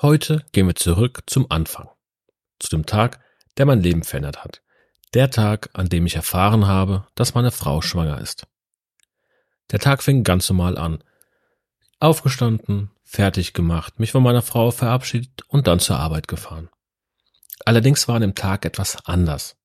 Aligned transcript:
Heute 0.00 0.44
gehen 0.52 0.68
wir 0.68 0.76
zurück 0.76 1.24
zum 1.26 1.50
Anfang. 1.50 1.88
Zu 2.60 2.68
dem 2.68 2.86
Tag, 2.86 3.18
der 3.56 3.66
mein 3.66 3.82
Leben 3.82 4.04
verändert 4.04 4.44
hat. 4.44 4.62
Der 5.12 5.28
Tag, 5.28 5.70
an 5.72 5.88
dem 5.88 6.06
ich 6.06 6.14
erfahren 6.14 6.68
habe, 6.68 7.08
dass 7.16 7.34
meine 7.34 7.50
Frau 7.50 7.82
schwanger 7.82 8.20
ist. 8.20 8.46
Der 9.72 9.80
Tag 9.80 10.04
fing 10.04 10.22
ganz 10.22 10.48
normal 10.48 10.78
an. 10.78 11.02
Aufgestanden, 11.98 12.92
fertig 13.02 13.54
gemacht, 13.54 13.98
mich 13.98 14.12
von 14.12 14.22
meiner 14.22 14.42
Frau 14.42 14.70
verabschiedet 14.70 15.42
und 15.48 15.66
dann 15.66 15.80
zur 15.80 15.98
Arbeit 15.98 16.28
gefahren. 16.28 16.68
Allerdings 17.64 18.06
war 18.06 18.14
an 18.14 18.22
dem 18.22 18.36
Tag 18.36 18.64
etwas 18.64 19.04
anders. 19.04 19.56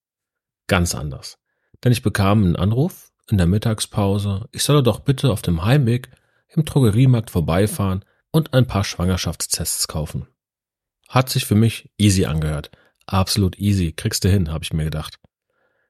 Ganz 0.65 0.95
anders. 0.95 1.37
Denn 1.83 1.91
ich 1.91 2.01
bekam 2.01 2.43
einen 2.43 2.55
Anruf 2.55 3.11
in 3.29 3.37
der 3.37 3.45
Mittagspause, 3.45 4.49
ich 4.51 4.63
solle 4.63 4.81
doch 4.81 5.01
bitte 5.01 5.31
auf 5.31 5.43
dem 5.43 5.63
Heimweg 5.63 6.09
im 6.47 6.65
Drogeriemarkt 6.65 7.29
vorbeifahren 7.29 8.03
und 8.33 8.53
ein 8.53 8.65
paar 8.65 8.83
Schwangerschaftstests 8.83 9.87
kaufen. 9.87 10.27
Hat 11.09 11.29
sich 11.29 11.45
für 11.45 11.55
mich 11.55 11.91
easy 11.97 12.25
angehört. 12.25 12.71
Absolut 13.05 13.59
easy, 13.59 13.91
kriegst 13.91 14.23
du 14.23 14.29
hin, 14.29 14.51
habe 14.51 14.63
ich 14.63 14.73
mir 14.73 14.85
gedacht. 14.85 15.19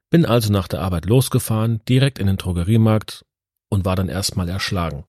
Bin 0.09 0.25
also 0.25 0.52
nach 0.52 0.67
der 0.67 0.81
Arbeit 0.81 1.05
losgefahren, 1.05 1.83
direkt 1.86 2.20
in 2.20 2.28
den 2.28 2.38
Drogeriemarkt 2.38 3.25
und 3.70 3.86
war 3.86 3.95
dann 3.95 4.09
erstmal 4.09 4.50
erschlagen. 4.50 5.05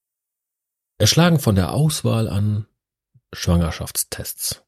Erschlagen 0.98 1.38
von 1.38 1.54
der 1.54 1.72
Auswahl 1.72 2.28
an 2.28 2.66
Schwangerschaftstests. 3.32 4.62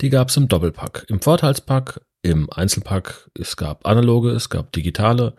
Die 0.00 0.08
gab's 0.08 0.36
im 0.36 0.48
Doppelpack, 0.48 1.06
im 1.08 1.20
Vorteilspack, 1.20 2.00
im 2.22 2.50
Einzelpack, 2.50 3.30
es 3.38 3.56
gab 3.56 3.86
analoge, 3.86 4.30
es 4.30 4.48
gab 4.48 4.72
digitale, 4.72 5.36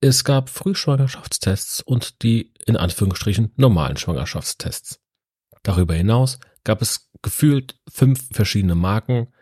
es 0.00 0.24
gab 0.24 0.48
Frühschwangerschaftstests 0.48 1.80
und 1.80 2.22
die 2.22 2.52
in 2.66 2.76
Anführungsstrichen 2.76 3.52
normalen 3.56 3.96
Schwangerschaftstests. 3.96 5.00
Darüber 5.62 5.94
hinaus 5.94 6.38
gab 6.64 6.82
es 6.82 7.10
gefühlt 7.22 7.80
fünf 7.88 8.28
verschiedene 8.32 8.74
Marken 8.74 9.32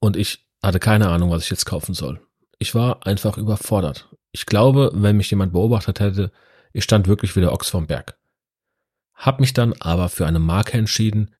und 0.00 0.16
ich 0.16 0.48
hatte 0.62 0.78
keine 0.78 1.08
Ahnung, 1.08 1.30
was 1.30 1.44
ich 1.44 1.50
jetzt 1.50 1.66
kaufen 1.66 1.94
soll. 1.94 2.20
Ich 2.58 2.74
war 2.74 3.06
einfach 3.06 3.38
überfordert. 3.38 4.08
Ich 4.32 4.46
glaube, 4.46 4.90
wenn 4.94 5.16
mich 5.16 5.30
jemand 5.30 5.52
beobachtet 5.52 6.00
hätte, 6.00 6.32
ich 6.72 6.84
stand 6.84 7.06
wirklich 7.06 7.36
wie 7.36 7.40
der 7.40 7.52
Ochs 7.52 7.70
vom 7.70 7.86
Berg. 7.86 8.18
Hab 9.14 9.40
mich 9.40 9.52
dann 9.52 9.72
aber 9.74 10.08
für 10.08 10.26
eine 10.26 10.38
Marke 10.38 10.76
entschieden, 10.78 11.34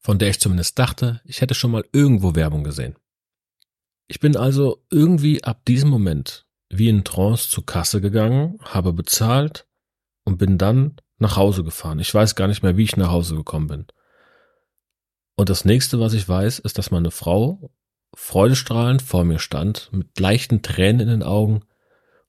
von 0.00 0.18
der 0.18 0.28
ich 0.30 0.40
zumindest 0.40 0.78
dachte, 0.78 1.22
ich 1.24 1.40
hätte 1.40 1.54
schon 1.54 1.70
mal 1.70 1.84
irgendwo 1.92 2.34
Werbung 2.34 2.64
gesehen. 2.64 2.96
Ich 4.06 4.20
bin 4.20 4.36
also 4.36 4.84
irgendwie 4.90 5.42
ab 5.44 5.64
diesem 5.64 5.88
Moment 5.88 6.46
wie 6.68 6.88
in 6.88 7.04
Trance 7.04 7.48
zur 7.48 7.64
Kasse 7.64 8.00
gegangen, 8.00 8.58
habe 8.62 8.92
bezahlt 8.92 9.66
und 10.24 10.38
bin 10.38 10.58
dann 10.58 10.96
nach 11.18 11.36
Hause 11.36 11.64
gefahren. 11.64 12.00
Ich 12.00 12.12
weiß 12.12 12.34
gar 12.34 12.48
nicht 12.48 12.62
mehr, 12.62 12.76
wie 12.76 12.84
ich 12.84 12.96
nach 12.96 13.10
Hause 13.10 13.36
gekommen 13.36 13.68
bin. 13.68 13.86
Und 15.36 15.48
das 15.48 15.64
nächste, 15.64 16.00
was 16.00 16.12
ich 16.12 16.28
weiß, 16.28 16.60
ist, 16.60 16.78
dass 16.78 16.90
meine 16.90 17.10
Frau 17.10 17.70
freudestrahlend 18.14 19.02
vor 19.02 19.24
mir 19.24 19.38
stand, 19.38 19.92
mit 19.92 20.18
leichten 20.18 20.62
Tränen 20.62 21.00
in 21.00 21.08
den 21.08 21.22
Augen 21.22 21.64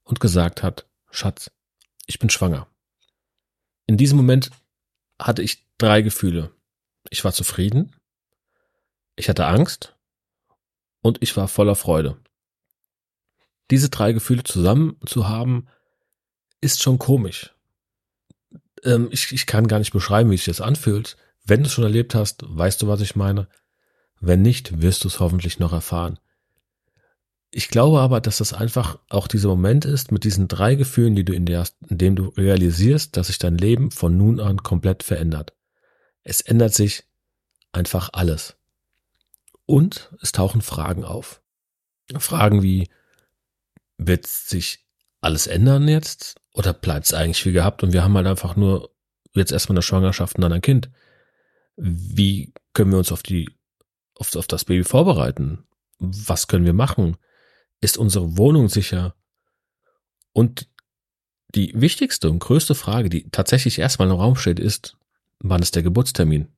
und 0.03 0.19
gesagt 0.19 0.63
hat, 0.63 0.87
Schatz, 1.11 1.51
ich 2.07 2.19
bin 2.19 2.29
schwanger. 2.29 2.67
In 3.85 3.97
diesem 3.97 4.17
Moment 4.17 4.49
hatte 5.19 5.43
ich 5.43 5.67
drei 5.77 6.01
Gefühle. 6.01 6.51
Ich 7.11 7.23
war 7.23 7.33
zufrieden, 7.33 7.95
ich 9.15 9.29
hatte 9.29 9.45
Angst 9.45 9.95
und 11.01 11.21
ich 11.21 11.37
war 11.37 11.47
voller 11.47 11.75
Freude. 11.75 12.17
Diese 13.69 13.89
drei 13.89 14.11
Gefühle 14.13 14.43
zusammen 14.43 14.97
zu 15.05 15.27
haben, 15.27 15.67
ist 16.61 16.81
schon 16.81 16.97
komisch 16.97 17.55
ähm, 18.85 19.09
ich, 19.11 19.31
ich 19.33 19.45
kann 19.45 19.67
gar 19.67 19.79
nicht 19.79 19.91
beschreiben, 19.91 20.31
wie 20.31 20.37
sich 20.37 20.45
das 20.45 20.61
anfühlt. 20.61 21.17
Wenn 21.45 21.61
du 21.61 21.67
es 21.67 21.73
schon 21.73 21.83
erlebt 21.83 22.15
hast, 22.15 22.43
weißt 22.45 22.81
du, 22.81 22.87
was 22.87 23.01
ich 23.01 23.15
meine. 23.15 23.47
Wenn 24.19 24.41
nicht, 24.41 24.81
wirst 24.81 25.03
du 25.03 25.07
es 25.07 25.19
hoffentlich 25.19 25.59
noch 25.59 25.73
erfahren. 25.73 26.19
Ich 27.51 27.69
glaube 27.69 28.01
aber, 28.01 28.19
dass 28.19 28.39
das 28.39 28.53
einfach 28.53 28.99
auch 29.09 29.27
dieser 29.27 29.49
Moment 29.49 29.85
ist 29.85 30.11
mit 30.11 30.23
diesen 30.23 30.47
drei 30.47 30.75
Gefühlen, 30.75 31.15
die 31.15 31.23
du 31.23 31.33
in 31.33 31.45
dir 31.45 31.59
hast, 31.59 31.77
in 31.87 31.97
dem 31.97 32.15
du 32.15 32.29
realisierst, 32.29 33.15
dass 33.15 33.27
sich 33.27 33.37
dein 33.37 33.57
Leben 33.57 33.91
von 33.91 34.17
nun 34.17 34.39
an 34.39 34.63
komplett 34.63 35.03
verändert. 35.03 35.53
Es 36.23 36.41
ändert 36.41 36.73
sich 36.73 37.03
einfach 37.71 38.09
alles. 38.11 38.57
Und 39.65 40.11
es 40.21 40.31
tauchen 40.31 40.61
Fragen 40.61 41.05
auf. 41.05 41.41
Fragen 42.17 42.61
wie, 42.61 42.89
wird 43.97 44.27
sich 44.27 44.85
alles 45.21 45.47
ändern 45.47 45.87
jetzt? 45.87 46.35
Oder 46.53 46.73
bleibt 46.73 47.05
es 47.05 47.13
eigentlich 47.13 47.45
wie 47.45 47.51
gehabt 47.51 47.83
und 47.83 47.93
wir 47.93 48.03
haben 48.03 48.15
halt 48.15 48.27
einfach 48.27 48.55
nur 48.55 48.91
jetzt 49.33 49.51
erstmal 49.51 49.75
eine 49.75 49.81
Schwangerschaft 49.81 50.35
und 50.35 50.41
dann 50.41 50.53
ein 50.53 50.61
Kind? 50.61 50.89
Wie 51.75 52.53
können 52.73 52.91
wir 52.91 52.97
uns 52.97 53.11
auf 53.11 53.23
die, 53.23 53.49
auf, 54.15 54.35
auf 54.35 54.47
das 54.47 54.65
Baby 54.65 54.83
vorbereiten? 54.83 55.65
Was 55.99 56.47
können 56.47 56.65
wir 56.65 56.73
machen? 56.73 57.17
Ist 57.81 57.97
unsere 57.97 58.37
Wohnung 58.37 58.69
sicher? 58.69 59.15
Und 60.33 60.69
die 61.53 61.73
wichtigste 61.75 62.29
und 62.29 62.39
größte 62.39 62.75
Frage, 62.75 63.09
die 63.09 63.29
tatsächlich 63.29 63.79
erstmal 63.79 64.09
im 64.09 64.15
Raum 64.15 64.35
steht, 64.35 64.59
ist, 64.59 64.97
wann 65.39 65.61
ist 65.61 65.75
der 65.75 65.83
Geburtstermin? 65.83 66.49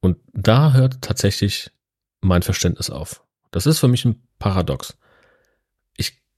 Und 0.00 0.18
da 0.32 0.72
hört 0.72 1.02
tatsächlich 1.02 1.70
mein 2.20 2.42
Verständnis 2.42 2.90
auf. 2.90 3.24
Das 3.50 3.66
ist 3.66 3.78
für 3.78 3.88
mich 3.88 4.04
ein 4.04 4.26
Paradox 4.38 4.96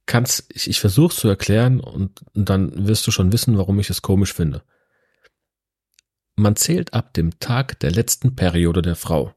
kann's, 0.06 0.46
ich, 0.52 0.68
ich 0.68 0.80
versuche 0.80 1.14
zu 1.14 1.28
erklären 1.28 1.80
und 1.80 2.24
dann 2.34 2.86
wirst 2.86 3.06
du 3.06 3.10
schon 3.10 3.32
wissen, 3.32 3.56
warum 3.56 3.78
ich 3.78 3.90
es 3.90 4.02
komisch 4.02 4.32
finde. 4.32 4.62
Man 6.36 6.56
zählt 6.56 6.94
ab 6.94 7.14
dem 7.14 7.38
Tag 7.38 7.78
der 7.80 7.92
letzten 7.92 8.34
Periode 8.34 8.82
der 8.82 8.96
Frau. 8.96 9.34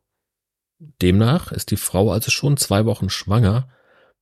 Demnach 0.80 1.52
ist 1.52 1.72
die 1.72 1.78
Frau 1.78 2.12
also 2.12 2.32
schon 2.32 2.58
zwei 2.58 2.86
Wochen 2.86 3.10
schwanger, 3.10 3.70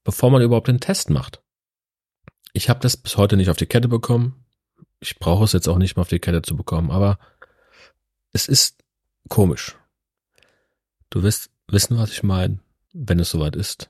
bevor 0.03 0.29
man 0.29 0.41
überhaupt 0.41 0.67
den 0.67 0.79
Test 0.79 1.09
macht. 1.09 1.41
Ich 2.53 2.69
habe 2.69 2.79
das 2.79 2.97
bis 2.97 3.17
heute 3.17 3.37
nicht 3.37 3.49
auf 3.49 3.57
die 3.57 3.65
Kette 3.65 3.87
bekommen. 3.87 4.45
Ich 4.99 5.19
brauche 5.19 5.43
es 5.43 5.53
jetzt 5.53 5.67
auch 5.67 5.77
nicht 5.77 5.95
mehr 5.95 6.01
auf 6.01 6.09
die 6.09 6.19
Kette 6.19 6.41
zu 6.41 6.55
bekommen, 6.55 6.91
aber 6.91 7.19
es 8.31 8.47
ist 8.47 8.83
komisch. 9.29 9.75
Du 11.09 11.23
wirst 11.23 11.49
wissen, 11.67 11.97
was 11.97 12.11
ich 12.11 12.23
meine, 12.23 12.59
wenn 12.93 13.19
es 13.19 13.31
soweit 13.31 13.55
ist. 13.55 13.89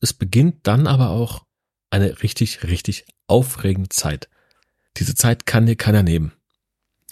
Es 0.00 0.12
beginnt 0.12 0.66
dann 0.66 0.86
aber 0.86 1.10
auch 1.10 1.44
eine 1.90 2.22
richtig, 2.22 2.64
richtig 2.64 3.06
aufregende 3.26 3.88
Zeit. 3.88 4.28
Diese 4.96 5.14
Zeit 5.14 5.46
kann 5.46 5.66
dir 5.66 5.76
keiner 5.76 6.02
nehmen. 6.02 6.32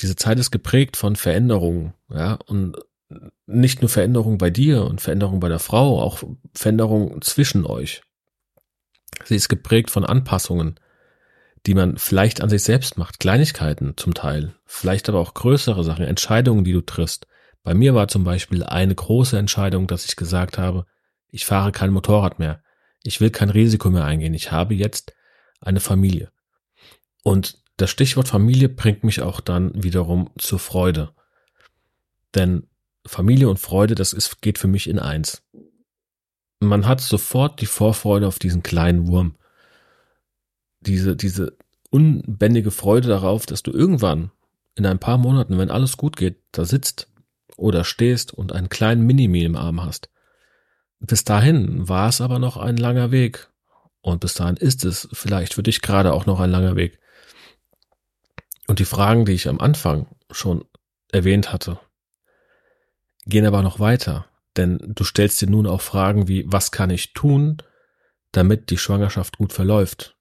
Diese 0.01 0.17
Zeit 0.17 0.39
ist 0.39 0.51
geprägt 0.51 0.97
von 0.97 1.17
Veränderungen, 1.17 1.95
ja, 2.09 2.35
und 2.47 2.77
nicht 3.47 3.83
nur 3.83 3.89
Veränderungen 3.89 4.39
bei 4.39 4.51
dir 4.51 4.85
und 4.85 5.01
Veränderungen 5.01 5.41
bei 5.41 5.49
der 5.49 5.59
Frau, 5.59 6.01
auch 6.01 6.23
Veränderungen 6.55 7.21
zwischen 7.23 7.67
euch. 7.67 8.03
Sie 9.25 9.37
ist 9.37 9.49
geprägt 9.49 9.91
von 9.91 10.05
Anpassungen, 10.05 10.81
die 11.67 11.75
man 11.75 11.99
vielleicht 11.99 12.41
an 12.41 12.49
sich 12.49 12.63
selbst 12.65 12.99
macht, 12.99 13.21
Kleinigkeiten 13.21 13.95
zum 13.97 14.15
Teil, 14.15 14.55
vielleicht 14.65 15.09
aber 15.09 15.21
auch 15.21 15.35
größere 15.35 15.85
Sachen, 15.85 16.05
Entscheidungen, 16.05 16.65
die 16.65 16.73
du 16.73 16.81
triffst. 16.81 17.27
Bei 17.63 17.75
mir 17.75 17.95
war 17.95 18.09
zum 18.09 18.25
Beispiel 18.25 18.65
eine 18.65 18.95
große 18.95 19.39
Entscheidung, 19.39 19.87
dass 19.87 20.07
ich 20.07 20.17
gesagt 20.17 20.59
habe, 20.59 20.87
ich 21.29 21.45
fahre 21.45 21.71
kein 21.71 21.93
Motorrad 21.93 22.39
mehr. 22.39 22.63
Ich 23.05 23.21
will 23.21 23.31
kein 23.31 23.51
Risiko 23.51 23.91
mehr 23.91 24.05
eingehen. 24.05 24.35
Ich 24.35 24.51
habe 24.51 24.75
jetzt 24.75 25.13
eine 25.61 25.81
Familie. 25.81 26.31
Und 27.23 27.62
das 27.77 27.91
Stichwort 27.91 28.29
Familie 28.29 28.69
bringt 28.69 29.05
mich 29.05 29.23
auch 29.23 29.41
dann 29.41 29.83
wiederum 29.83 30.31
zur 30.39 30.59
Freude. 30.59 31.11
Denn 32.35 32.67
Familie 33.07 33.49
und 33.49 33.59
Freude, 33.59 33.95
das 33.95 34.13
ist, 34.13 34.43
geht 34.43 34.59
für 34.59 34.69
mich 34.69 34.89
in 34.89 34.99
eins. 34.99 35.43
Man 36.61 36.87
hat 36.87 37.01
sofort 37.01 37.61
die 37.61 37.67
Vorfreude 37.67 38.27
auf 38.27 38.39
diesen 38.39 38.63
kleinen 38.63 39.09
Wurm. 39.09 39.35
diese, 40.81 41.17
diese 41.17 41.57
unbändige 41.91 42.71
Freude 42.71 43.09
darauf, 43.09 43.47
dass 43.47 43.63
du 43.63 43.73
irgendwann 43.73 44.31
in 44.75 44.87
ein 44.87 44.99
paar 44.99 45.19
Monaten, 45.19 45.59
wenn 45.59 45.71
alles 45.71 45.97
gut 45.97 46.17
geht, 46.17 46.39
da 46.53 46.65
sitzt 46.65 47.09
oder 47.57 47.85
stehst 47.85 48.33
und 48.33 48.53
einen 48.53 48.69
kleinen 48.69 49.03
Minimi 49.03 49.45
im 49.45 49.57
Arm 49.57 49.85
hast. 49.85 50.09
Bis 51.01 51.25
dahin 51.25 51.89
war 51.89 52.09
es 52.09 52.21
aber 52.21 52.39
noch 52.39 52.57
ein 52.57 52.77
langer 52.77 53.11
Weg. 53.11 53.49
Und 54.01 54.21
bis 54.21 54.35
dahin 54.35 54.57
ist 54.57 54.85
es 54.85 55.09
vielleicht 55.13 55.55
für 55.55 55.63
dich 55.63 55.83
gerade 55.83 56.13
auch 56.13 56.27
noch 56.27 56.41
ein 56.41 56.51
langer 56.51 56.77
Weg. 56.77 56.99
Und 58.73 58.79
die 58.79 58.87
Fragen, 58.87 59.27
die 59.27 59.33
ich 59.33 59.49
am 59.49 59.61
Anfang 59.61 60.07
schon 60.31 60.65
erwähnt 61.11 61.53
hatte, 61.53 61.79
gehen 63.27 63.45
aber 63.45 63.61
noch 63.61 63.81
weiter. 63.81 64.25
Denn 64.57 64.79
du 64.83 65.05
stellst 65.05 65.43
dir 65.43 65.51
nun 65.51 65.67
auch 65.67 65.83
Fragen 65.83 66.27
wie, 66.27 66.51
was 66.51 66.73
kann 66.73 66.89
ich 66.89 67.13
tun, 67.13 67.59
damit 68.31 68.71
die 68.71 68.79
Schwangerschaft 68.79 69.37
gut 69.37 69.53
verläuft? 69.53 70.17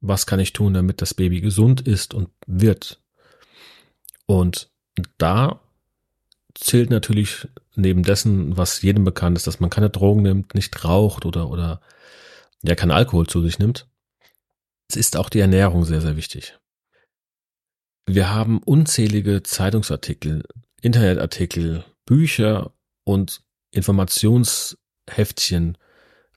Was 0.00 0.24
kann 0.24 0.38
ich 0.38 0.52
tun, 0.52 0.72
damit 0.72 1.02
das 1.02 1.14
Baby 1.14 1.40
gesund 1.40 1.80
ist 1.80 2.14
und 2.14 2.28
wird? 2.46 3.02
Und 4.26 4.70
da 5.18 5.58
zählt 6.54 6.90
natürlich 6.90 7.48
neben 7.74 8.04
dessen, 8.04 8.56
was 8.56 8.82
jedem 8.82 9.02
bekannt 9.02 9.36
ist, 9.36 9.48
dass 9.48 9.58
man 9.58 9.68
keine 9.68 9.90
Drogen 9.90 10.22
nimmt, 10.22 10.54
nicht 10.54 10.84
raucht 10.84 11.26
oder, 11.26 11.50
oder 11.50 11.80
ja, 12.62 12.76
kein 12.76 12.92
Alkohol 12.92 13.26
zu 13.26 13.42
sich 13.42 13.58
nimmt. 13.58 13.88
Es 14.86 14.94
ist 14.94 15.16
auch 15.16 15.28
die 15.28 15.40
Ernährung 15.40 15.84
sehr, 15.84 16.00
sehr 16.00 16.16
wichtig. 16.16 16.56
Wir 18.06 18.32
haben 18.32 18.62
unzählige 18.62 19.42
Zeitungsartikel, 19.42 20.44
Internetartikel, 20.80 21.84
Bücher 22.04 22.72
und 23.02 23.42
Informationsheftchen 23.72 25.76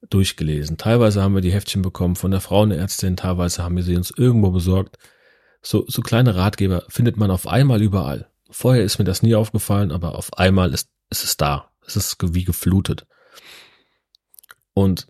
durchgelesen. 0.09 0.77
Teilweise 0.77 1.21
haben 1.21 1.35
wir 1.35 1.41
die 1.41 1.51
Heftchen 1.51 1.83
bekommen 1.83 2.15
von 2.15 2.31
der 2.31 2.41
Frauenärztin, 2.41 3.17
teilweise 3.17 3.63
haben 3.63 3.75
wir 3.75 3.83
sie 3.83 3.95
uns 3.95 4.11
irgendwo 4.11 4.49
besorgt. 4.49 4.97
So, 5.61 5.85
so 5.87 6.01
kleine 6.01 6.35
Ratgeber 6.35 6.85
findet 6.89 7.17
man 7.17 7.31
auf 7.31 7.45
einmal 7.45 7.81
überall. 7.81 8.29
Vorher 8.49 8.83
ist 8.83 8.97
mir 8.97 9.05
das 9.05 9.21
nie 9.21 9.35
aufgefallen, 9.35 9.91
aber 9.91 10.15
auf 10.15 10.37
einmal 10.37 10.73
ist, 10.73 10.89
ist 11.11 11.23
es 11.23 11.37
da. 11.37 11.69
Es 11.85 11.95
ist 11.95 12.17
wie 12.33 12.45
geflutet. 12.45 13.05
Und 14.73 15.07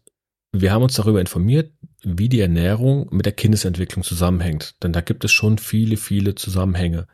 wir 0.51 0.71
haben 0.71 0.83
uns 0.83 0.95
darüber 0.95 1.19
informiert, 1.19 1.71
wie 2.03 2.29
die 2.29 2.39
Ernährung 2.39 3.07
mit 3.11 3.25
der 3.25 3.33
Kindesentwicklung 3.33 4.03
zusammenhängt. 4.03 4.81
Denn 4.83 4.93
da 4.93 5.01
gibt 5.01 5.23
es 5.23 5.31
schon 5.31 5.57
viele, 5.57 5.97
viele 5.97 6.35
Zusammenhänge. 6.35 7.07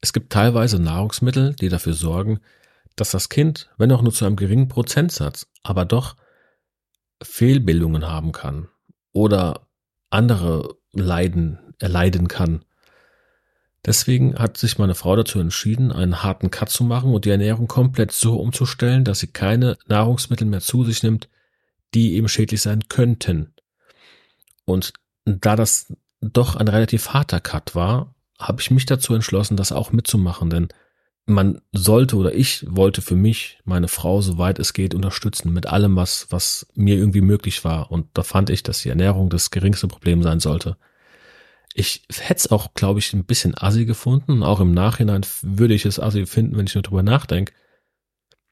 Es 0.00 0.12
gibt 0.12 0.32
teilweise 0.32 0.80
Nahrungsmittel, 0.80 1.54
die 1.54 1.68
dafür 1.68 1.94
sorgen, 1.94 2.40
dass 2.96 3.12
das 3.12 3.28
Kind, 3.28 3.70
wenn 3.78 3.92
auch 3.92 4.02
nur 4.02 4.12
zu 4.12 4.24
einem 4.24 4.36
geringen 4.36 4.68
Prozentsatz, 4.68 5.46
aber 5.62 5.84
doch 5.84 6.16
Fehlbildungen 7.22 8.08
haben 8.08 8.32
kann 8.32 8.68
oder 9.12 9.68
andere 10.10 10.76
Leiden 10.92 11.58
erleiden 11.78 12.28
kann. 12.28 12.64
Deswegen 13.84 14.36
hat 14.36 14.56
sich 14.56 14.78
meine 14.78 14.94
Frau 14.94 15.16
dazu 15.16 15.40
entschieden, 15.40 15.90
einen 15.90 16.22
harten 16.22 16.50
Cut 16.50 16.70
zu 16.70 16.84
machen 16.84 17.12
und 17.14 17.24
die 17.24 17.30
Ernährung 17.30 17.66
komplett 17.66 18.12
so 18.12 18.36
umzustellen, 18.36 19.04
dass 19.04 19.20
sie 19.20 19.28
keine 19.28 19.76
Nahrungsmittel 19.86 20.46
mehr 20.46 20.60
zu 20.60 20.84
sich 20.84 21.02
nimmt, 21.02 21.28
die 21.94 22.14
eben 22.14 22.28
schädlich 22.28 22.62
sein 22.62 22.88
könnten. 22.88 23.54
Und 24.64 24.92
da 25.24 25.56
das 25.56 25.92
doch 26.20 26.56
ein 26.56 26.68
relativ 26.68 27.10
harter 27.10 27.40
Cut 27.40 27.74
war, 27.74 28.14
habe 28.38 28.60
ich 28.60 28.70
mich 28.70 28.86
dazu 28.86 29.14
entschlossen, 29.14 29.56
das 29.56 29.72
auch 29.72 29.92
mitzumachen, 29.92 30.50
denn 30.50 30.68
man 31.24 31.60
sollte 31.72 32.16
oder 32.16 32.34
ich 32.34 32.64
wollte 32.68 33.00
für 33.00 33.14
mich 33.14 33.60
meine 33.64 33.88
Frau, 33.88 34.20
soweit 34.20 34.58
es 34.58 34.72
geht, 34.72 34.94
unterstützen 34.94 35.52
mit 35.52 35.66
allem, 35.66 35.94
was, 35.94 36.26
was 36.30 36.66
mir 36.74 36.96
irgendwie 36.96 37.20
möglich 37.20 37.64
war. 37.64 37.92
Und 37.92 38.06
da 38.14 38.22
fand 38.22 38.50
ich, 38.50 38.62
dass 38.62 38.82
die 38.82 38.88
Ernährung 38.88 39.30
das 39.30 39.50
geringste 39.50 39.86
Problem 39.86 40.22
sein 40.22 40.40
sollte. 40.40 40.76
Ich 41.74 42.02
hätte 42.10 42.38
es 42.38 42.50
auch, 42.50 42.74
glaube 42.74 42.98
ich, 42.98 43.12
ein 43.12 43.24
bisschen 43.24 43.56
assi 43.56 43.84
gefunden. 43.84 44.42
Auch 44.42 44.60
im 44.60 44.74
Nachhinein 44.74 45.24
würde 45.42 45.74
ich 45.74 45.86
es 45.86 46.00
assi 46.00 46.26
finden, 46.26 46.56
wenn 46.56 46.66
ich 46.66 46.74
nur 46.74 46.82
drüber 46.82 47.02
nachdenke, 47.04 47.52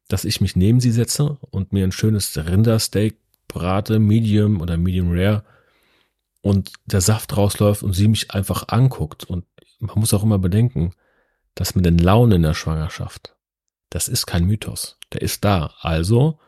dass 0.09 0.25
ich 0.25 0.41
mich 0.41 0.55
neben 0.55 0.81
sie 0.81 0.93
setze 0.93 1.39
und 1.51 1.73
mir 1.73 1.85
ein 1.85 1.93
schönes 1.93 2.37
Rindersteak 2.37 3.17
brate, 3.53 3.99
Medium 3.99 4.61
oder 4.61 4.77
Medium 4.77 5.11
Rare, 5.11 5.45
und 6.43 6.73
der 6.87 7.01
Saft 7.01 7.37
rausläuft 7.37 7.83
und 7.83 7.93
sie 7.93 8.09
mich 8.09 8.31
einfach 8.31 8.69
anguckt. 8.69 9.25
Und 9.25 9.45
man 9.79 9.99
muss 9.99 10.15
auch 10.15 10.23
immer 10.23 10.39
bedenken, 10.39 10.95
dass 11.55 11.75
mit 11.75 11.85
den 11.85 11.99
Launen 11.99 12.33
in 12.33 12.43
der 12.43 12.55
Schwangerschaft, 12.55 13.37
das 13.91 14.09
ist 14.09 14.27
kein 14.27 14.45
Mythos. 14.45 14.99
Der 15.13 15.21
ist 15.21 15.45
da. 15.45 15.75
Also 15.81 16.39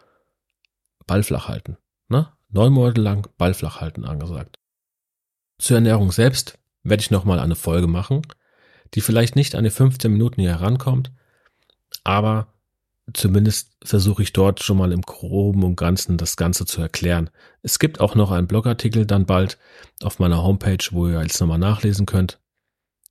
Ball 1.06 1.22
flach 1.22 1.49
halten. 1.49 1.76
Ne? 2.08 2.32
Neun 2.49 2.72
Monate 2.72 3.00
lang 3.00 3.28
Ball 3.37 3.55
flach 3.55 3.81
halten 3.81 4.05
angesagt. 4.05 4.58
Zur 5.58 5.76
Ernährung 5.76 6.12
selbst 6.12 6.58
werde 6.82 7.02
ich 7.02 7.10
nochmal 7.10 7.38
eine 7.38 7.56
Folge 7.56 7.87
machen, 7.87 8.22
die 8.94 9.00
vielleicht 9.00 9.37
nicht 9.37 9.55
an 9.55 9.64
die 9.64 9.70
15 9.70 10.10
Minuten 10.12 10.40
hier 10.40 10.50
herankommt, 10.50 11.12
aber 12.05 12.51
zumindest 13.14 13.70
versuche 13.84 14.22
ich 14.22 14.32
dort 14.32 14.62
schon 14.62 14.78
mal 14.78 14.92
im 14.92 15.02
Groben 15.02 15.64
und 15.64 15.76
Ganzen 15.76 16.16
das 16.16 16.36
Ganze 16.36 16.66
zu 16.66 16.80
erklären. 16.80 17.30
Es 17.62 17.78
gibt 17.78 18.00
auch 18.00 18.14
noch 18.14 18.30
einen 18.30 18.46
Blogartikel 18.46 19.06
dann 19.06 19.26
bald 19.26 19.58
auf 20.02 20.18
meiner 20.18 20.42
Homepage, 20.42 20.84
wo 20.90 21.08
ihr 21.08 21.22
jetzt 21.22 21.40
nochmal 21.40 21.58
nachlesen 21.58 22.06
könnt. 22.06 22.40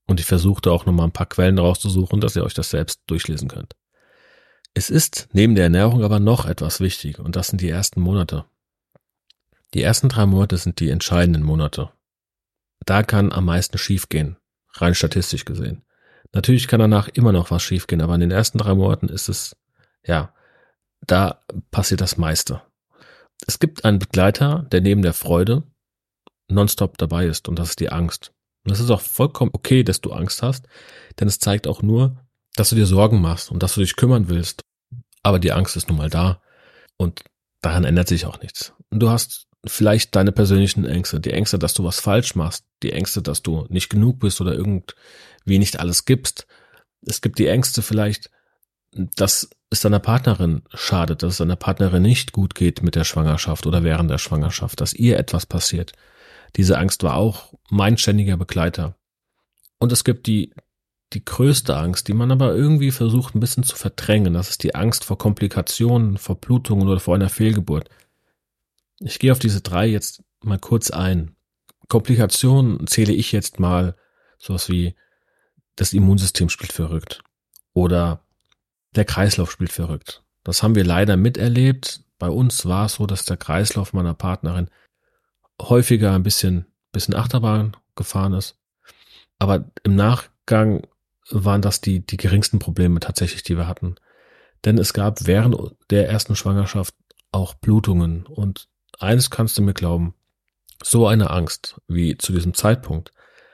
Und 0.08 0.20
ich 0.20 0.26
versuchte 0.26 0.72
auch 0.72 0.86
nochmal 0.86 1.08
ein 1.08 1.14
paar 1.14 1.28
Quellen 1.28 1.60
rauszusuchen, 1.60 2.22
dass 2.22 2.36
ihr 2.36 2.44
euch 2.44 2.54
das 2.54 2.70
selbst 2.70 3.02
durchlesen 3.08 3.48
könnt. 3.48 3.76
Es 4.74 4.90
ist 4.90 5.28
neben 5.34 5.56
der 5.56 5.66
Ernährung 5.66 6.04
aber 6.04 6.20
noch 6.20 6.46
etwas 6.46 6.80
wichtig 6.80 7.20
und 7.20 7.36
das 7.36 7.48
sind 7.48 7.62
die 7.62 7.70
ersten 7.70 8.02
Monate. 8.02 8.46
Die 9.74 9.82
ersten 9.82 10.10
drei 10.10 10.26
Monate 10.26 10.58
sind 10.58 10.80
die 10.80 10.90
entscheidenden 10.90 11.44
Monate 11.44 11.92
da 12.86 13.04
kann 13.04 13.32
am 13.32 13.46
meisten 13.46 13.78
schiefgehen, 13.78 14.38
rein 14.74 14.96
statistisch 14.96 15.46
gesehen. 15.46 15.84
Natürlich 16.34 16.68
kann 16.68 16.80
danach 16.80 17.08
immer 17.10 17.32
noch 17.32 17.52
was 17.52 17.62
schiefgehen, 17.62 18.02
aber 18.02 18.16
in 18.16 18.22
den 18.22 18.32
ersten 18.32 18.58
drei 18.58 18.74
Monaten 18.74 19.10
ist 19.10 19.30
es, 19.30 19.56
ja, 20.06 20.34
da 21.06 21.42
passiert 21.72 22.02
das 22.02 22.18
meiste. 22.18 22.62
Es 23.48 23.60
gibt 23.60 23.86
einen 23.86 24.00
Begleiter, 24.00 24.68
der 24.72 24.82
neben 24.82 25.02
der 25.02 25.14
Freude 25.14 25.64
nonstop 26.48 26.98
dabei 26.98 27.26
ist 27.26 27.48
und 27.48 27.58
das 27.58 27.70
ist 27.70 27.80
die 27.80 27.90
Angst. 27.90 28.34
Und 28.64 28.72
das 28.72 28.80
ist 28.80 28.92
auch 28.92 29.02
vollkommen 29.02 29.52
okay, 29.54 29.84
dass 29.84 30.02
du 30.02 30.12
Angst 30.12 30.44
hast, 30.44 30.68
denn 31.20 31.28
es 31.28 31.40
zeigt 31.40 31.68
auch 31.68 31.82
nur, 31.82 32.18
dass 32.56 32.70
du 32.70 32.76
dir 32.76 32.86
Sorgen 32.86 33.22
machst 33.22 33.52
und 33.52 33.64
dass 33.64 33.76
du 33.76 33.82
dich 33.82 33.96
kümmern 33.96 34.30
willst. 34.30 34.62
Aber 35.24 35.40
die 35.40 35.52
Angst 35.52 35.76
ist 35.76 35.90
nun 35.90 35.98
mal 35.98 36.10
da 36.10 36.42
und 36.98 37.24
daran 37.62 37.84
ändert 37.84 38.08
sich 38.08 38.26
auch 38.26 38.42
nichts. 38.42 38.74
Und 38.90 39.00
du 39.00 39.10
hast 39.10 39.48
vielleicht 39.66 40.16
deine 40.16 40.32
persönlichen 40.32 40.86
Ängste, 40.86 41.20
die 41.20 41.32
Ängste, 41.32 41.60
dass 41.60 41.74
du 41.74 41.84
was 41.84 42.00
falsch 42.00 42.36
machst, 42.36 42.66
die 42.84 42.92
Ängste, 42.94 43.22
dass 43.22 43.42
du 43.42 43.66
nicht 43.70 43.90
genug 43.90 44.20
bist 44.20 44.42
oder 44.42 44.54
irgendwie 44.54 45.60
nicht 45.60 45.80
alles 45.80 46.06
gibst. 46.06 46.48
Es 47.06 47.22
gibt 47.22 47.40
die 47.40 47.48
Ängste 47.48 47.82
vielleicht, 47.82 48.30
dass 48.92 49.50
es 49.70 49.82
deiner 49.82 50.00
Partnerin 50.00 50.64
schadet, 50.74 51.24
dass 51.24 51.34
es 51.34 51.38
deiner 51.38 51.56
Partnerin 51.56 52.02
nicht 52.02 52.34
gut 52.34 52.56
geht 52.56 52.84
mit 52.84 52.96
der 52.96 53.06
Schwangerschaft 53.06 53.66
oder 53.66 53.84
während 53.84 54.12
der 54.12 54.18
Schwangerschaft, 54.18 54.82
dass 54.82 54.94
ihr 54.94 55.18
etwas 55.18 55.46
passiert. 55.46 55.94
Diese 56.58 56.78
Angst 56.78 57.04
war 57.04 57.16
auch 57.16 57.54
mein 57.70 57.98
ständiger 57.98 58.36
Begleiter. 58.36 58.98
Und 59.80 59.92
es 59.92 60.04
gibt 60.04 60.28
die, 60.28 60.54
die 61.14 61.24
größte 61.24 61.76
Angst, 61.76 62.08
die 62.10 62.14
man 62.14 62.32
aber 62.32 62.54
irgendwie 62.54 62.92
versucht 62.92 63.34
ein 63.34 63.40
bisschen 63.40 63.64
zu 63.64 63.76
verdrängen. 63.76 64.34
Das 64.34 64.50
ist 64.50 64.64
die 64.64 64.76
Angst 64.76 65.06
vor 65.06 65.18
Komplikationen, 65.18 66.18
vor 66.18 66.36
Blutungen 66.36 66.88
oder 66.88 67.00
vor 67.00 67.16
einer 67.16 67.30
Fehlgeburt. 67.30 67.90
Ich 69.00 69.20
gehe 69.20 69.32
auf 69.32 69.40
diese 69.40 69.62
drei 69.62 69.88
jetzt 69.88 70.22
mal 70.44 70.60
kurz 70.60 70.92
ein. 70.92 71.36
Komplikationen 71.88 72.88
zähle 72.88 73.14
ich 73.14 73.32
jetzt 73.32 73.60
mal 73.60 73.96
sowas 74.38 74.70
wie 74.70 74.96
das 75.76 75.94
Immunsystem 75.94 76.50
spielt 76.50 76.74
verrückt 76.74 77.24
oder 77.74 78.24
der 78.96 79.06
Kreislauf 79.06 79.52
spielt 79.52 79.72
verrückt. 79.72 80.24
Das 80.44 80.64
haben 80.64 80.76
wir 80.76 80.84
leider 80.84 81.18
miterlebt. 81.18 82.04
Bei 82.20 82.30
uns 82.30 82.66
war 82.66 82.86
es 82.86 82.96
so, 82.96 83.06
dass 83.06 83.26
der 83.26 83.38
Kreislauf 83.38 83.94
meiner 83.94 84.14
Partnerin 84.14 84.70
häufiger 85.62 86.14
ein 86.14 86.24
bisschen, 86.24 86.66
bisschen 86.92 87.16
Achterbahn 87.16 87.78
gefahren 87.96 88.34
ist. 88.34 88.58
Aber 89.40 89.66
im 89.84 89.96
Nachgang 89.96 90.88
waren 91.30 91.62
das 91.62 91.82
die, 91.82 92.06
die 92.06 92.18
geringsten 92.18 92.60
Probleme 92.60 93.00
tatsächlich, 93.00 93.44
die 93.44 93.58
wir 93.58 93.68
hatten. 93.68 93.96
Denn 94.66 94.78
es 94.78 94.94
gab 94.94 95.26
während 95.26 95.56
der 95.90 96.10
ersten 96.10 96.36
Schwangerschaft 96.36 96.94
auch 97.32 97.54
Blutungen 97.54 98.26
und 98.26 98.68
eines 99.00 99.30
kannst 99.30 99.58
du 99.58 99.62
mir 99.62 99.74
glauben, 99.74 100.14
so 100.84 101.08
eine 101.08 101.30
Angst 101.30 101.80
wie 101.88 102.18
zu 102.18 102.34
diesem 102.34 102.54
Zeitpunkt, 102.54 103.12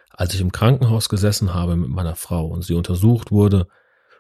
als 0.09 0.33
ich 0.33 0.41
im 0.41 0.51
Krankenhaus 0.51 1.09
gesessen 1.09 1.53
habe 1.53 1.75
mit 1.75 1.89
meiner 1.89 2.15
Frau 2.15 2.47
und 2.47 2.63
sie 2.63 2.73
untersucht 2.73 3.31
wurde 3.31 3.67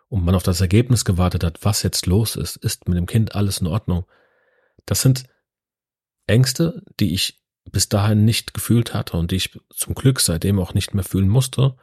und 0.09 0.23
man 0.23 0.35
auf 0.35 0.43
das 0.43 0.61
Ergebnis 0.61 1.05
gewartet 1.05 1.43
hat, 1.43 1.59
was 1.63 1.83
jetzt 1.83 2.05
los 2.05 2.35
ist, 2.35 2.55
ist 2.57 2.87
mit 2.87 2.97
dem 2.97 3.05
Kind 3.05 3.35
alles 3.35 3.59
in 3.59 3.67
Ordnung. 3.67 4.05
Das 4.85 5.01
sind 5.01 5.25
Ängste, 6.27 6.83
die 6.99 7.13
ich 7.13 7.43
bis 7.71 7.89
dahin 7.89 8.23
nicht 8.23 8.53
gefühlt 8.53 8.93
hatte 8.93 9.17
und 9.17 9.31
die 9.31 9.35
ich 9.37 9.59
zum 9.69 9.95
Glück 9.95 10.19
seitdem 10.19 10.59
auch 10.59 10.73
nicht 10.73 10.93
mehr 10.93 11.03
fühlen 11.03 11.27
musste. 11.27 11.75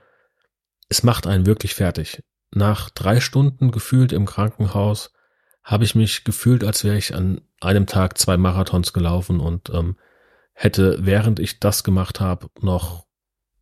Es 0.89 1.03
macht 1.03 1.27
einen 1.27 1.47
wirklich 1.47 1.75
fertig. 1.75 2.23
Nach 2.51 2.89
drei 2.91 3.21
Stunden 3.21 3.71
gefühlt 3.71 4.13
im 4.13 4.27
Krankenhaus 4.27 5.13
habe 5.63 5.85
ich 5.85 5.95
mich 5.95 6.25
gefühlt, 6.25 6.63
als 6.63 6.85
wäre 6.85 6.97
ich 6.97 7.15
an 7.15 7.41
einem 7.61 7.87
Tag 7.87 8.19
zwei 8.19 8.37
Marathons 8.37 8.93
gelaufen 8.93 9.41
und 9.41 9.71
ähm, 9.71 9.97
hätte, 10.53 10.99
während 11.01 11.41
ich 11.41 11.59
das 11.59 11.85
gemacht 11.85 12.21
habe, 12.21 12.49
noch 12.61 13.07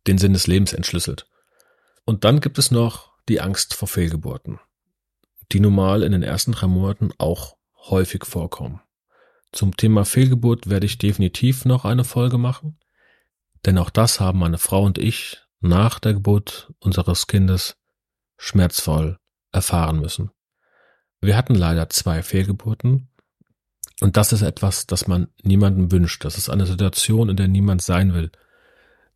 den 0.05 0.17
Sinn 0.17 0.33
des 0.33 0.47
Lebens 0.47 0.73
entschlüsselt. 0.73 1.27
Und 2.05 2.23
dann 2.23 2.41
gibt 2.41 2.57
es 2.57 2.71
noch 2.71 3.12
die 3.29 3.41
Angst 3.41 3.73
vor 3.73 3.87
Fehlgeburten, 3.87 4.59
die 5.51 5.59
normal 5.59 6.03
in 6.03 6.11
den 6.11 6.23
ersten 6.23 6.51
drei 6.51 6.67
Monaten 6.67 7.11
auch 7.17 7.57
häufig 7.75 8.25
vorkommen. 8.25 8.81
Zum 9.51 9.77
Thema 9.77 10.05
Fehlgeburt 10.05 10.69
werde 10.69 10.85
ich 10.85 10.97
definitiv 10.97 11.65
noch 11.65 11.85
eine 11.85 12.03
Folge 12.03 12.37
machen, 12.37 12.79
denn 13.65 13.77
auch 13.77 13.89
das 13.89 14.19
haben 14.19 14.39
meine 14.39 14.57
Frau 14.57 14.83
und 14.83 14.97
ich 14.97 15.41
nach 15.59 15.99
der 15.99 16.13
Geburt 16.13 16.73
unseres 16.79 17.27
Kindes 17.27 17.77
schmerzvoll 18.37 19.19
erfahren 19.51 19.99
müssen. 19.99 20.31
Wir 21.21 21.37
hatten 21.37 21.55
leider 21.55 21.89
zwei 21.89 22.21
Fehlgeburten 22.21 23.09
und 24.01 24.17
das 24.17 24.33
ist 24.33 24.41
etwas, 24.41 24.87
das 24.87 25.07
man 25.07 25.29
niemandem 25.43 25.91
wünscht. 25.91 26.25
Das 26.25 26.37
ist 26.37 26.49
eine 26.49 26.65
Situation, 26.65 27.29
in 27.29 27.37
der 27.37 27.47
niemand 27.47 27.81
sein 27.81 28.13
will. 28.13 28.31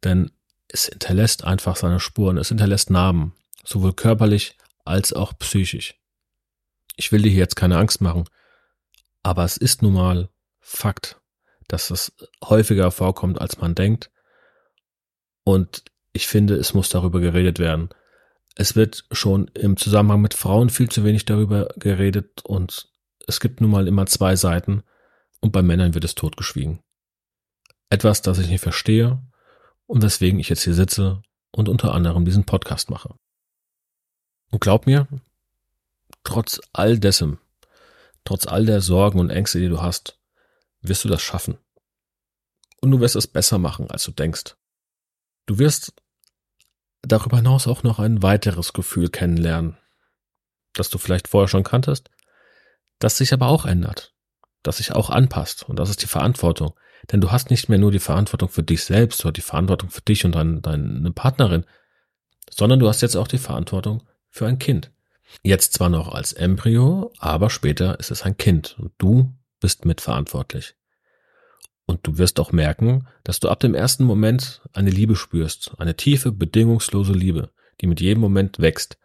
Denn 0.04 0.32
es 0.70 0.86
hinterlässt 0.86 1.44
einfach 1.44 1.76
seine 1.76 2.00
Spuren, 2.00 2.38
es 2.38 2.50
hinterlässt 2.50 2.90
Narben, 2.90 3.34
sowohl 3.68 3.94
körperlich 3.94 4.58
als 4.86 5.14
auch 5.14 5.38
psychisch. 5.38 5.96
Ich 6.96 7.12
will 7.12 7.22
dir 7.22 7.32
jetzt 7.32 7.56
keine 7.56 7.78
Angst 7.78 8.02
machen, 8.02 8.26
aber 9.24 9.44
es 9.44 9.58
ist 9.58 9.82
nun 9.82 9.94
mal 9.94 10.30
Fakt, 10.60 11.22
dass 11.68 11.92
es 11.92 12.14
häufiger 12.44 12.92
vorkommt, 12.92 13.40
als 13.40 13.60
man 13.60 13.76
denkt. 13.76 14.12
Und 15.44 15.84
ich 16.14 16.28
finde, 16.28 16.56
es 16.56 16.74
muss 16.74 16.90
darüber 16.90 17.20
geredet 17.20 17.60
werden. 17.60 17.90
Es 18.56 18.76
wird 18.76 19.06
schon 19.12 19.48
im 19.54 19.78
Zusammenhang 19.78 20.22
mit 20.22 20.34
Frauen 20.34 20.70
viel 20.70 20.90
zu 20.90 21.04
wenig 21.04 21.26
darüber 21.26 21.70
geredet 21.78 22.44
und 22.44 22.90
es 23.28 23.40
gibt 23.40 23.62
nun 23.62 23.70
mal 23.70 23.88
immer 23.88 24.08
zwei 24.08 24.36
Seiten 24.36 24.84
und 25.42 25.52
bei 25.52 25.62
Männern 25.62 25.94
wird 25.94 26.06
es 26.06 26.16
totgeschwiegen. 26.16 26.80
Etwas, 27.90 28.22
das 28.22 28.40
ich 28.40 28.50
nicht 28.50 28.62
verstehe 28.62 29.22
und 29.86 30.02
weswegen 30.02 30.40
ich 30.40 30.50
jetzt 30.50 30.64
hier 30.64 30.74
sitze 30.74 31.22
und 31.52 31.70
unter 31.70 31.94
anderem 31.94 32.26
diesen 32.26 32.46
Podcast 32.46 32.90
mache. 32.90 33.16
Und 34.52 34.62
glaub 34.62 34.86
mir, 34.86 35.08
trotz 36.24 36.62
all 36.74 37.00
dessen, 37.00 37.40
trotz 38.24 38.48
all 38.48 38.66
der 38.66 38.82
Sorgen 38.82 39.20
und 39.20 39.30
Ängste, 39.30 39.60
die 39.60 39.70
du 39.70 39.82
hast, 39.82 40.20
wirst 40.82 41.04
du 41.04 41.10
das 41.10 41.22
schaffen. 41.22 41.58
Und 42.82 42.92
du 42.92 43.00
wirst 43.00 43.16
es 43.16 43.28
besser 43.28 43.58
machen, 43.58 43.90
als 43.90 44.04
du 44.04 44.12
denkst. 44.12 44.56
Du 45.46 45.60
wirst 45.60 45.94
darüber 47.02 47.38
hinaus 47.38 47.68
auch 47.68 47.84
noch 47.84 48.00
ein 48.00 48.22
weiteres 48.22 48.74
Gefühl 48.74 49.10
kennenlernen, 49.10 49.78
das 50.74 50.90
du 50.90 50.98
vielleicht 50.98 51.28
vorher 51.28 51.48
schon 51.48 51.64
kanntest, 51.64 52.10
das 53.00 53.18
sich 53.18 53.34
aber 53.34 53.48
auch 53.48 53.66
ändert, 53.66 54.14
das 54.64 54.78
sich 54.78 54.92
auch 54.94 55.10
anpasst. 55.10 55.68
Und 55.68 55.78
das 55.78 55.90
ist 55.90 56.02
die 56.02 56.08
Verantwortung. 56.08 56.74
Denn 57.12 57.22
du 57.22 57.32
hast 57.32 57.50
nicht 57.50 57.70
mehr 57.70 57.78
nur 57.78 57.92
die 57.92 58.00
Verantwortung 58.00 58.50
für 58.50 58.64
dich 58.64 58.84
selbst 58.84 59.24
oder 59.24 59.32
die 59.32 59.42
Verantwortung 59.42 59.90
für 59.90 60.02
dich 60.02 60.26
und 60.26 60.34
dein, 60.34 60.62
deine 60.62 61.12
Partnerin, 61.12 61.66
sondern 62.50 62.80
du 62.80 62.88
hast 62.88 63.02
jetzt 63.02 63.16
auch 63.16 63.28
die 63.28 63.38
Verantwortung 63.38 64.04
für 64.38 64.48
ein 64.48 64.60
Kind. 64.60 64.92
Jetzt 65.44 65.74
zwar 65.74 65.90
noch 65.90 66.14
als 66.14 66.34
Embryo, 66.34 67.12
aber 67.20 67.50
später 67.50 68.00
ist 68.00 68.12
es 68.12 68.24
ein 68.24 68.38
Kind 68.38 68.78
und 68.80 68.94
du 68.98 69.34
bist 69.60 69.86
mitverantwortlich. 69.86 70.76
Und 71.86 72.06
du 72.06 72.18
wirst 72.18 72.40
auch 72.40 72.52
merken, 72.52 73.08
dass 73.24 73.40
du 73.40 73.50
ab 73.50 73.60
dem 73.60 73.74
ersten 73.74 74.04
Moment 74.04 74.62
eine 74.74 74.90
Liebe 74.90 75.16
spürst, 75.16 75.74
eine 75.78 75.96
tiefe, 75.96 76.32
bedingungslose 76.32 77.14
Liebe, 77.14 77.52
die 77.82 77.88
mit 77.88 78.02
jedem 78.02 78.22
Moment 78.22 78.60
wächst. 78.60 78.98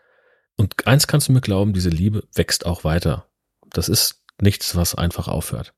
Und 0.56 0.86
eins 0.86 1.06
kannst 1.06 1.28
du 1.28 1.32
mir 1.32 1.40
glauben, 1.40 1.72
diese 1.72 1.90
Liebe 1.90 2.24
wächst 2.34 2.66
auch 2.66 2.84
weiter. 2.84 3.26
Das 3.70 3.88
ist 3.88 4.24
nichts, 4.40 4.76
was 4.76 4.94
einfach 4.94 5.28
aufhört. 5.28 5.74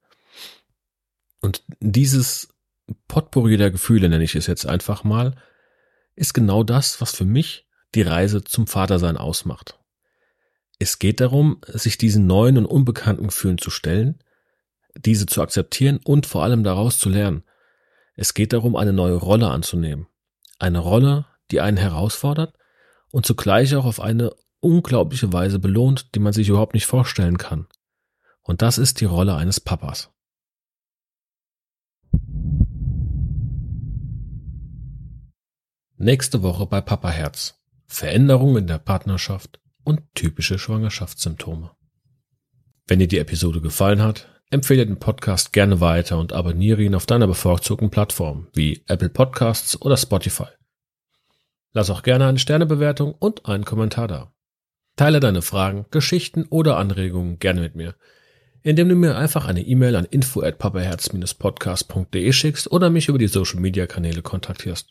Und 1.41 1.63
dieses 1.81 2.49
Potpourri 3.07 3.57
der 3.57 3.71
Gefühle, 3.71 4.09
nenne 4.09 4.25
ich 4.25 4.35
es 4.35 4.47
jetzt 4.47 4.67
einfach 4.67 5.05
mal, 5.05 5.37
ist 6.17 6.33
genau 6.33 6.63
das, 6.63 7.01
was 7.01 7.15
für 7.15 7.25
mich 7.25 7.67
die 7.95 8.03
Reise 8.03 8.45
zum 8.45 8.67
Vatersein 8.67 9.17
ausmacht. 9.17 9.79
Es 10.79 10.99
geht 10.99 11.21
darum, 11.21 11.61
sich 11.67 11.99
diesen 11.99 12.27
neuen 12.27 12.59
und 12.59 12.67
unbekannten 12.67 13.29
Gefühlen 13.29 13.59
zu 13.59 13.71
stellen, 13.71 14.19
diese 14.97 15.27
zu 15.27 15.43
akzeptieren 15.43 16.01
und 16.05 16.27
vor 16.27 16.43
allem 16.43 16.65
daraus 16.65 16.99
zu 16.99 17.09
lernen. 17.09 17.45
Es 18.17 18.35
geht 18.35 18.53
darum, 18.53 18.77
eine 18.77 18.93
neue 18.93 19.15
Rolle 19.15 19.49
anzunehmen. 19.49 20.07
Eine 20.59 20.79
Rolle, 20.79 21.27
die 21.51 21.61
einen 21.61 21.77
herausfordert 21.77 22.55
und 23.11 23.27
zugleich 23.27 23.75
auch 23.75 23.85
auf 23.85 24.01
eine 24.01 24.33
unglaubliche 24.61 25.33
Weise 25.33 25.59
belohnt, 25.59 26.15
die 26.15 26.21
man 26.21 26.33
sich 26.33 26.49
überhaupt 26.49 26.75
nicht 26.75 26.87
vorstellen 26.87 27.39
kann. 27.39 27.67
Und 28.43 28.63
das 28.63 28.79
ist 28.79 29.01
die 29.01 29.05
Rolle 29.05 29.35
eines 29.35 29.61
Papas. 29.61 30.11
Nächste 35.97 36.43
Woche 36.43 36.67
bei 36.67 36.81
Papa 36.81 37.11
Herz. 37.11 37.64
Veränderungen 37.95 38.57
in 38.57 38.67
der 38.67 38.79
Partnerschaft 38.79 39.61
und 39.85 40.01
typische 40.15 40.59
Schwangerschaftssymptome. 40.59 41.71
Wenn 42.89 42.99
dir 42.99 43.07
die 43.07 43.19
Episode 43.19 43.61
gefallen 43.61 44.03
hat, 44.03 44.29
empfehle 44.51 44.85
den 44.85 44.99
Podcast 44.99 45.53
gerne 45.53 45.81
weiter 45.81 46.19
und 46.19 46.33
abonniere 46.33 46.83
ihn 46.83 46.97
auf 46.97 47.07
deiner 47.07 47.29
bevorzugten 47.29 47.91
Plattform 47.91 48.49
wie 48.53 48.83
Apple 48.89 49.11
Podcasts 49.11 49.81
oder 49.81 49.97
Spotify. 49.97 50.49
Lass 51.73 51.89
auch 51.89 52.03
gerne 52.03 52.27
eine 52.27 52.41
Sternebewertung 52.41 53.13
und 53.13 53.47
einen 53.47 53.65
Kommentar 53.65 54.09
da. 54.09 54.35
Teile 54.97 55.21
deine 55.21 55.43
Fragen, 55.43 55.87
Geschichten 55.93 56.47
oder 56.51 56.79
Anregungen 56.79 57.39
gerne 57.39 57.61
mit 57.61 57.77
mir, 57.77 57.95
indem 58.63 58.89
du 58.89 58.97
mir 58.97 59.17
einfach 59.17 59.47
eine 59.47 59.63
E-Mail 59.63 59.95
an 59.95 60.05
info 60.05 60.43
at 60.43 60.59
papaherz-podcast.de 60.59 62.33
schickst 62.33 62.73
oder 62.73 62.91
mich 62.91 63.09
über 63.09 63.19
die 63.19 63.29
Social 63.29 63.61
Media 63.61 63.87
Kanäle 63.87 64.23
kontaktierst. 64.23 64.91